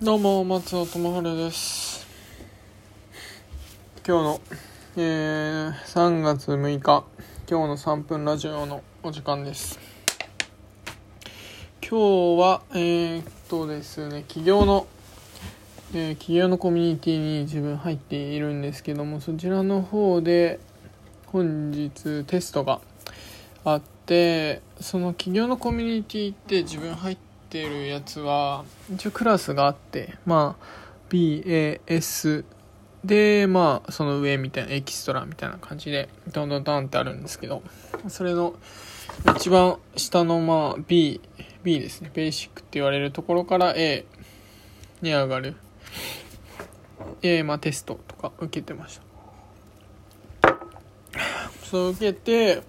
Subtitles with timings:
[0.00, 2.06] どうも、松尾智春です。
[4.06, 4.40] 今日の、
[4.96, 7.04] えー、3月6日、
[7.50, 9.80] 今日の3分ラジオのお時間です。
[11.82, 14.86] 今日は、えー、っとですね、企業の、
[15.92, 20.60] えー企業のコミュニティに自分入っているんですけども、そちらの方で、
[21.26, 22.80] 本日テストが
[23.64, 30.64] あって、その企業のコミュニティって自分入ってってるやつは、一応クラスがあって、まあ、
[31.08, 32.44] BAS
[33.02, 37.62] で、まあ、その上みたいな、エキストラみたいな感じで、どんどんどんってあるんですけど、
[38.08, 38.54] それの
[39.34, 41.22] 一番下の、まあ、B、
[41.62, 44.04] B ですね、ベーシックって言われるところから A
[45.00, 45.56] に上がる、
[47.22, 49.02] A、まあ、テストとか受けてました。
[51.64, 52.62] そう受けて、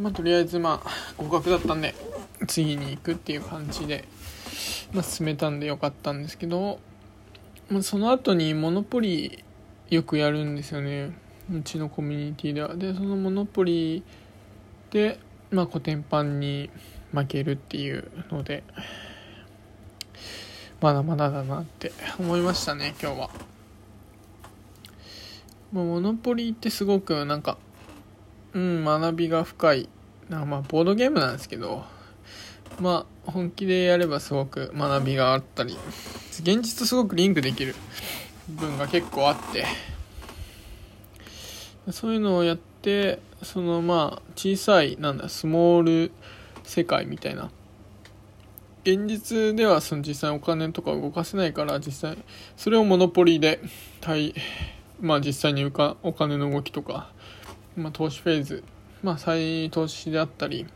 [0.00, 1.94] まあ、とりあえずまあ合格だったんで
[2.46, 4.04] 次に行くっていう感じで、
[4.92, 6.78] まあ、進めたんでよかったんですけど、
[7.68, 9.44] まあ、その後にモノポリ
[9.90, 11.12] よくやるんですよね
[11.52, 14.02] うちのコミュニティではでそのモノポリ
[14.90, 15.18] で、
[15.50, 16.70] まあ、コテンパンに
[17.12, 18.64] 負けるっていうので
[20.80, 23.30] まだまだだなって思いましたね今日は。
[25.72, 27.58] まモノポリってすごくなんか
[28.54, 29.88] うん、学びが深い。
[30.28, 31.84] なんかまあ、ボードゲームなんですけど、
[32.80, 35.76] まあ、本気でやればすごく学びがあったり、
[36.40, 37.74] 現実とすごくリンクできる
[38.48, 39.66] 部分が結構あって、
[41.92, 46.12] そういうのをやって、そのまあ、小さい、なんだ、スモール
[46.64, 47.50] 世界みたいな。
[48.82, 52.18] 現実ではその実際お金とか動かせないから、実際、
[52.56, 53.60] それをモノポリで、
[54.00, 54.34] 対、
[55.00, 57.10] まあ実際にうかお金の動きとか、
[57.76, 58.64] まあ、投資フェーズ、
[59.02, 60.66] まあ、再投資であったり。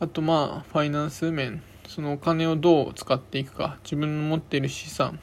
[0.00, 1.62] あとまあファイナンス面。
[1.88, 3.78] そのお金をどう使っていくか。
[3.82, 5.18] 自分の持っている資産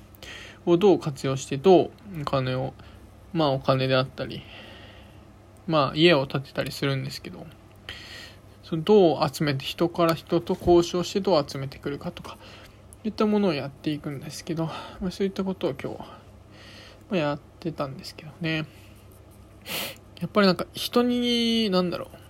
[0.66, 2.74] をどう活用してどうお金を
[3.34, 4.42] まあお金であったり
[5.68, 7.46] まあ家を建てたりするんですけど
[8.64, 12.38] そのどう集めて人から人と交渉してどう集めてくるかとか
[13.04, 14.66] いったものをやっていくんですけど、
[15.00, 16.20] まあ、そういったことを今日は、
[17.12, 18.66] ま、やってたんですけどね。
[20.20, 22.25] やっぱりなんか人に、なんだろう。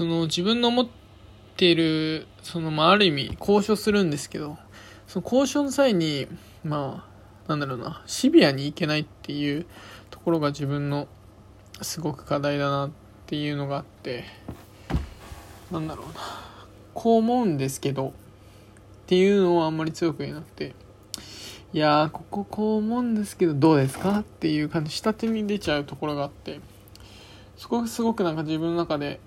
[0.00, 0.88] その自分の持っ
[1.58, 4.56] ている、そのまあある意味交渉するんですけど、
[5.06, 6.26] その交渉の際に、
[6.64, 7.06] ま
[7.46, 9.66] あ、なんだろうな、シビアにいけないっていう
[10.08, 11.06] ところが自分の
[11.82, 12.90] すごく課題だなっ
[13.26, 14.24] ていうのがあって、
[15.70, 16.22] なんだろうな、
[16.94, 18.12] こう思うんですけど、っ
[19.04, 20.74] ていうのはあんまり強く言えなくて、
[21.74, 24.20] いやー、こここう思うんですけど、どうですか？
[24.20, 26.58] っていう感じ、下手に出ちゃうところがあって、
[27.58, 29.20] そこがすごくなんか自分の中で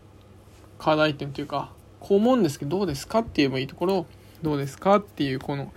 [0.84, 1.72] 課題点というか、
[2.02, 4.06] こう思うんですけど、どうですかって言えばいいところを、
[4.42, 5.72] どうですかっていう、この、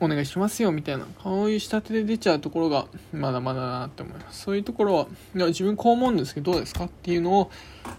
[0.00, 4.42] お願いしますよみたいな、こういう下手で出ちゃうところが、まだまだだなって思います。
[4.42, 7.50] そういうところは、いや自分こう思うんですけど、どうですかっていうのを、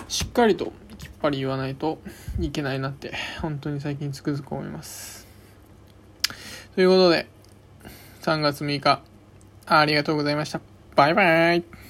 [0.07, 1.99] しっかりときっぱり言わないと
[2.39, 5.27] いけないなって、本当に最近つくづく思います。
[6.75, 7.27] ということで、
[8.21, 9.01] 3月6日、
[9.65, 10.61] ありがとうございました。
[10.95, 11.88] バイバイ。